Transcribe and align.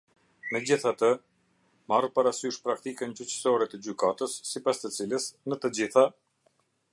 Megjithatë, 0.53 1.09
marrë 1.93 2.09
parasysh 2.15 2.57
praktikën 2.69 3.13
gjyqësore 3.19 3.67
të 3.75 3.81
Gjykatës 3.89 4.39
sipas 4.53 4.83
të 4.85 4.93
cilës, 4.97 5.29
në 5.53 5.61
të 5.67 5.73
gjitha. 5.81 6.09